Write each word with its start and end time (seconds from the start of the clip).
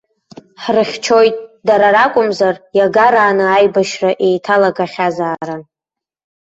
Ҳрыхьчоит, 0.63 1.35
дара 1.67 1.87
ракәымзар 1.95 2.55
иагарааны 2.77 3.45
аибашьра 3.49 4.11
еиҭалагахьазаарын. 4.27 5.61